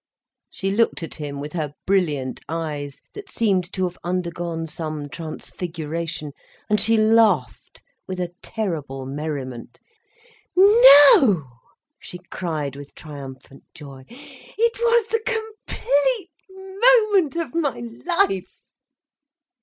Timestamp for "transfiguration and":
5.09-6.81